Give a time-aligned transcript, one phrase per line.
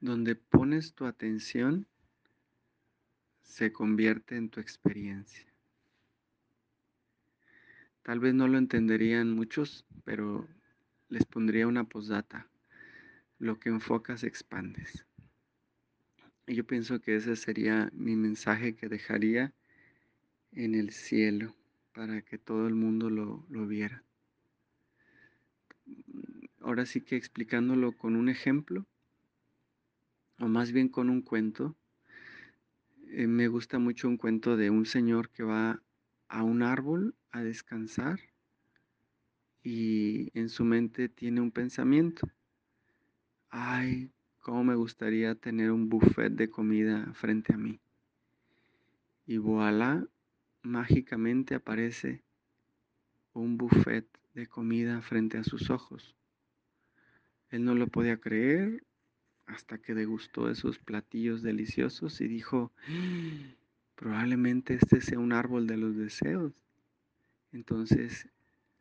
[0.00, 1.86] Donde pones tu atención
[3.42, 5.46] se convierte en tu experiencia.
[8.02, 10.46] Tal vez no lo entenderían muchos, pero
[11.08, 12.46] les pondría una posdata.
[13.38, 15.04] Lo que enfocas expandes.
[16.46, 19.52] Y yo pienso que ese sería mi mensaje que dejaría
[20.52, 21.54] en el cielo
[21.92, 24.04] para que todo el mundo lo, lo viera.
[26.60, 28.86] Ahora sí que explicándolo con un ejemplo,
[30.38, 31.76] o más bien con un cuento,
[33.08, 35.82] eh, me gusta mucho un cuento de un señor que va
[36.28, 38.18] a un árbol a descansar
[39.62, 42.28] y en su mente tiene un pensamiento.
[43.48, 47.80] Ay, cómo me gustaría tener un buffet de comida frente a mí.
[49.26, 50.06] Y voilà,
[50.62, 52.22] mágicamente aparece
[53.32, 56.14] un buffet de comida frente a sus ojos.
[57.50, 58.84] Él no lo podía creer
[59.46, 62.72] hasta que degustó esos platillos deliciosos y dijo,
[63.94, 66.52] probablemente este sea un árbol de los deseos.
[67.52, 68.28] Entonces,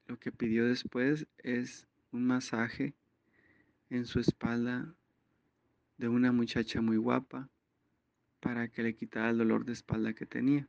[0.07, 2.93] lo que pidió después es un masaje
[3.89, 4.93] en su espalda
[5.97, 7.49] de una muchacha muy guapa
[8.39, 10.67] para que le quitara el dolor de espalda que tenía.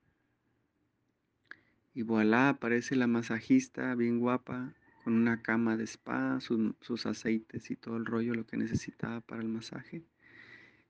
[1.95, 4.75] Y voilà, aparece la masajista bien guapa,
[5.07, 9.41] con una cama de spa, sus aceites y todo el rollo, lo que necesitaba para
[9.41, 10.03] el masaje.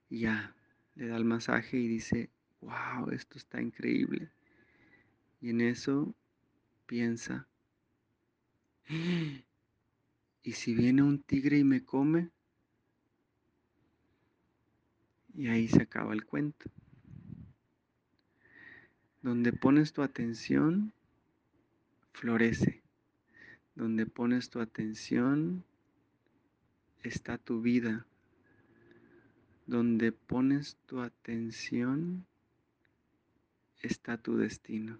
[0.09, 0.55] Y ya,
[0.95, 4.31] le da el masaje y dice, wow, esto está increíble.
[5.39, 6.15] Y en eso
[6.87, 7.47] piensa,
[10.41, 12.31] ¿y si viene un tigre y me come?
[15.35, 16.71] Y ahí se acaba el cuento.
[19.21, 20.91] Donde pones tu atención,
[22.13, 22.76] florece.
[23.77, 25.63] Donde pones tu atención,
[27.03, 28.07] está tu vida.
[29.67, 32.25] Donde pones tu atención,
[33.83, 34.99] está tu destino.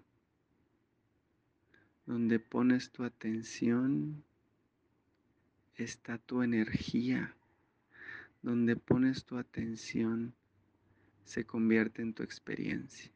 [2.06, 4.22] Donde pones tu atención,
[5.74, 7.34] está tu energía.
[8.42, 10.32] Donde pones tu atención,
[11.24, 13.10] se convierte en tu experiencia.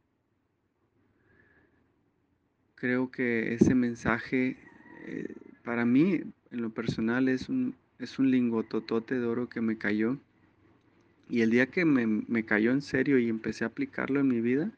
[2.75, 4.59] Creo que ese mensaje
[5.05, 9.79] eh, para mí, en lo personal, es un, es un lingototote de oro que me
[9.79, 10.19] cayó
[11.33, 14.71] y el día que me, cayó en serio y empecé a aplicarlo en mi vida,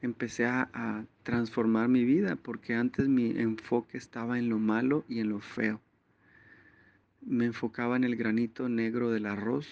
[0.00, 5.28] empecé a, transformar mi vida, porque antes mi enfoque estaba en lo malo y en
[5.28, 5.80] lo feo.
[7.20, 9.68] Me enfocaba en el granito negro del arroz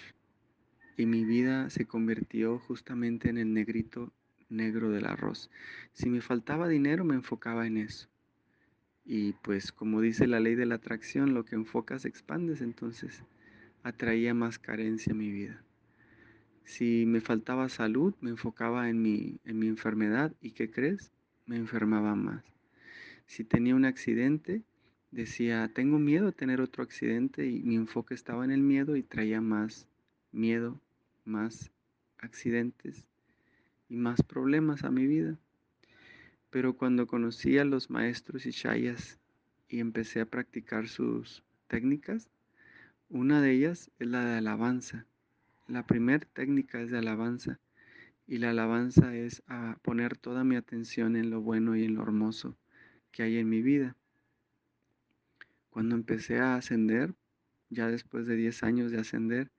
[0.96, 4.12] y mi vida se convirtió justamente en el negrito
[4.48, 5.48] negro del arroz.
[5.92, 8.08] Si me faltaba dinero, me enfocaba en eso.
[9.12, 13.24] Y pues como dice la ley de la atracción, lo que enfocas expandes, entonces
[13.82, 15.64] atraía más carencia a mi vida.
[16.62, 21.10] Si me faltaba salud, me enfocaba en mi, en mi enfermedad y ¿qué crees?
[21.44, 22.44] Me enfermaba más.
[23.26, 24.62] Si tenía un accidente,
[25.10, 29.02] decía, tengo miedo de tener otro accidente y mi enfoque estaba en el miedo y
[29.02, 29.88] traía más
[30.30, 30.80] miedo,
[31.24, 31.72] más
[32.18, 33.04] accidentes
[33.88, 35.36] y más problemas a mi vida.
[36.50, 39.18] Pero cuando conocí a los maestros y shayas
[39.68, 42.28] y empecé a practicar sus técnicas,
[43.08, 45.06] una de ellas es la de alabanza.
[45.68, 47.60] La primera técnica es de alabanza
[48.26, 52.02] y la alabanza es a poner toda mi atención en lo bueno y en lo
[52.02, 52.56] hermoso
[53.12, 53.96] que hay en mi vida.
[55.70, 57.14] Cuando empecé a ascender,
[57.68, 59.50] ya después de 10 años de ascender,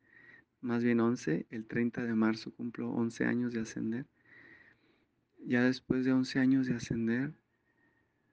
[0.60, 4.06] más bien 11, el 30 de marzo cumplo 11 años de ascender.
[5.44, 7.34] Ya después de 11 años de ascender,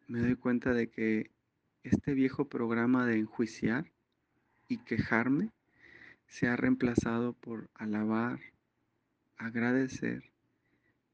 [0.07, 1.31] me doy cuenta de que
[1.83, 3.91] este viejo programa de enjuiciar
[4.69, 5.51] y quejarme
[6.27, 8.41] se ha reemplazado por alabar,
[9.37, 10.31] agradecer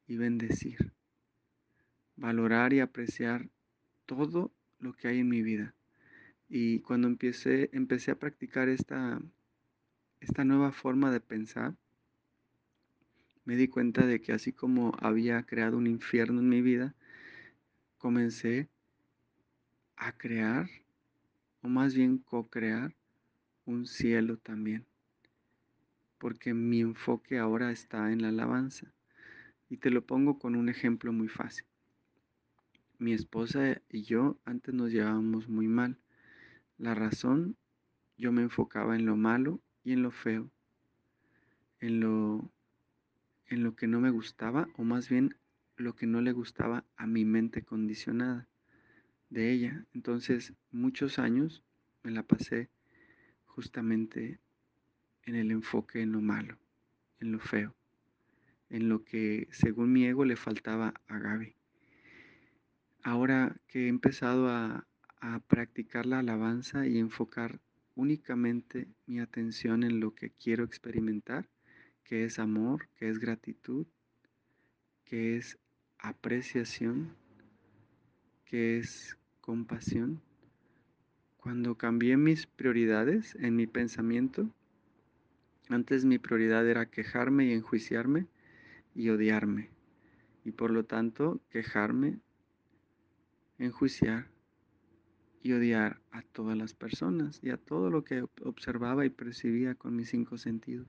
[0.07, 0.91] y bendecir.
[2.17, 3.49] Valorar y apreciar
[4.05, 5.73] todo lo que hay en mi vida.
[6.49, 9.21] Y cuando empecé, empecé a practicar esta,
[10.19, 11.75] esta nueva forma de pensar,
[13.45, 16.95] me di cuenta de que así como había creado un infierno en mi vida,
[17.97, 18.69] comencé
[19.95, 20.67] a crear,
[21.61, 22.93] o más bien co-crear,
[23.65, 24.85] un cielo también
[26.25, 28.91] porque mi enfoque ahora está en la alabanza.
[29.69, 31.65] Y te lo pongo con un ejemplo muy fácil.
[32.97, 35.99] Mi esposa y yo antes nos llevábamos muy mal.
[36.77, 37.57] La razón,
[38.17, 40.49] yo me enfocaba en lo malo y en lo feo,
[41.79, 42.51] en lo,
[43.47, 45.35] en lo que no me gustaba, o más bien
[45.77, 48.47] lo que no le gustaba a mi mente condicionada
[49.29, 49.85] de ella.
[49.93, 51.63] Entonces, muchos años
[52.03, 52.69] me la pasé
[53.45, 54.39] justamente
[55.23, 56.57] en el enfoque en lo malo,
[57.19, 57.75] en lo feo,
[58.69, 61.55] en lo que según mi ego le faltaba a Gaby.
[63.03, 64.87] Ahora que he empezado a,
[65.19, 67.59] a practicar la alabanza y enfocar
[67.95, 71.47] únicamente mi atención en lo que quiero experimentar,
[72.05, 73.87] que es amor, que es gratitud,
[75.05, 75.57] que es
[75.97, 77.15] apreciación,
[78.45, 80.21] que es compasión.
[81.37, 84.49] Cuando cambié mis prioridades en mi pensamiento,
[85.67, 88.27] antes mi prioridad era quejarme y enjuiciarme
[88.93, 89.71] y odiarme.
[90.43, 92.19] Y por lo tanto, quejarme,
[93.57, 94.27] enjuiciar
[95.41, 99.95] y odiar a todas las personas y a todo lo que observaba y percibía con
[99.95, 100.87] mis cinco sentidos.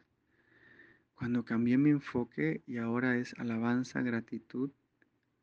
[1.26, 4.70] Cuando cambié mi enfoque y ahora es alabanza, gratitud,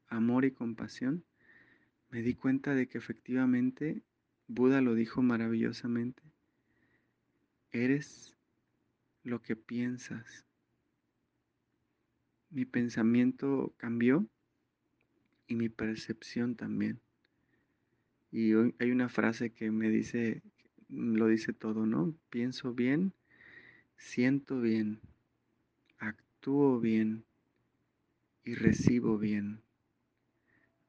[0.07, 1.25] amor y compasión,
[2.09, 4.01] me di cuenta de que efectivamente
[4.47, 6.23] Buda lo dijo maravillosamente.
[7.73, 8.33] Eres
[9.25, 10.45] lo que piensas.
[12.49, 14.25] Mi pensamiento cambió
[15.47, 17.01] y mi percepción también.
[18.31, 20.43] Y hoy hay una frase que me dice,
[20.87, 22.15] lo dice todo, ¿no?
[22.29, 23.11] Pienso bien,
[23.97, 25.01] siento bien,
[26.43, 27.25] actúo bien
[28.43, 29.63] y recibo bien.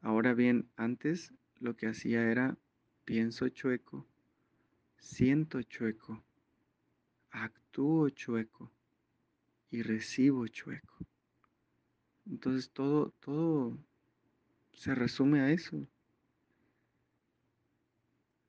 [0.00, 2.58] Ahora bien, antes lo que hacía era
[3.04, 4.04] pienso chueco,
[4.98, 6.24] siento chueco,
[7.30, 8.72] actúo chueco
[9.70, 11.06] y recibo chueco.
[12.26, 13.78] Entonces todo, todo
[14.72, 15.86] se resume a eso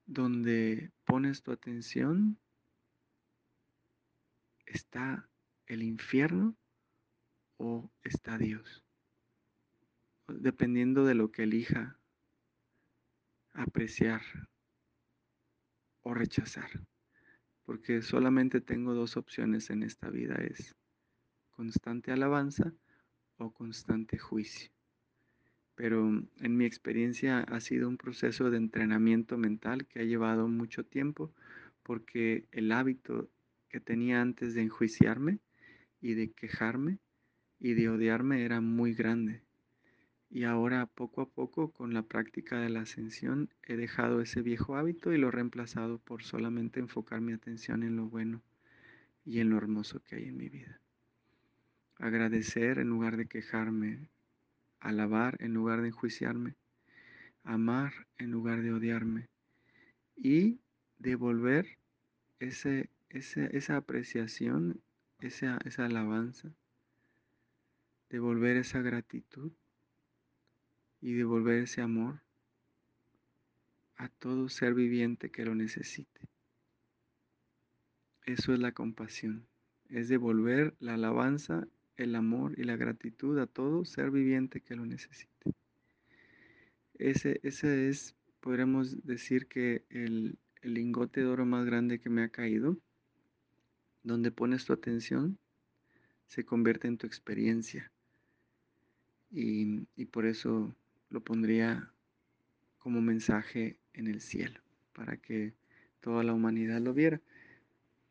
[0.08, 2.40] donde pones tu atención,
[4.66, 5.30] está
[5.68, 6.56] el infierno
[7.57, 8.84] o está Dios.
[10.28, 12.00] Dependiendo de lo que elija
[13.54, 14.22] apreciar
[16.02, 16.69] o rechazar.
[17.63, 20.75] Porque solamente tengo dos opciones en esta vida, es
[21.52, 22.74] constante alabanza
[23.38, 24.75] o constante juicio
[25.75, 26.08] pero
[26.40, 31.34] en mi experiencia ha sido un proceso de entrenamiento mental que ha llevado mucho tiempo
[31.84, 33.30] porque el hábito
[33.69, 35.40] que tenía antes de enjuiciarme
[36.01, 37.00] y de quejarme
[37.66, 39.42] y de odiarme era muy grande.
[40.30, 44.76] Y ahora poco a poco con la práctica de la ascensión he dejado ese viejo
[44.76, 48.44] hábito y lo he reemplazado por solamente enfocar mi atención en lo bueno
[49.26, 50.80] y en lo hermoso que hay en mi vida.
[51.98, 54.12] Agradecer en lugar de quejarme,
[54.80, 56.54] alabar en lugar de enjuiciarme,
[57.44, 59.28] amar en lugar de odiarme
[60.16, 60.60] y
[61.00, 61.80] devolver
[62.38, 64.84] ese, esa apreciación,
[65.20, 66.54] esa, esa alabanza,
[68.10, 69.52] devolver esa gratitud
[71.02, 72.22] y devolver ese amor
[73.96, 76.28] a todo ser viviente que lo necesite.
[78.25, 79.48] Eso es la compasión,
[79.90, 81.68] es devolver la alabanza
[81.98, 85.54] el amor y la gratitud a todo ser viviente que lo necesite.
[86.96, 92.30] Ese, ese es, podríamos decir que el, lingote de oro más grande que me ha
[92.30, 92.78] caído,
[94.01, 95.38] donde pones tu atención,
[96.25, 97.92] se convierte en tu experiencia.
[99.31, 100.74] Y, por eso
[101.10, 101.92] lo pondría
[102.80, 104.60] como mensaje en el cielo,
[104.94, 105.54] para que
[106.00, 107.22] toda la humanidad lo viera.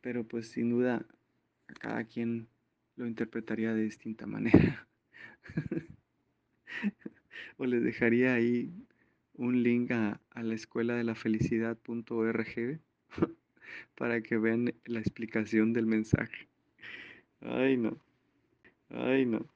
[0.01, 1.07] Pero pues sin duda,
[1.69, 2.49] a cada quien
[2.97, 4.87] lo interpretaría de distinta manera.
[7.57, 8.73] o les dejaría ahí
[9.35, 12.81] un link a, la escuela de la felicidad.org
[13.97, 16.49] para que vean la explicación del mensaje.
[17.41, 17.99] Ay, no.
[18.91, 19.54] Ay, no.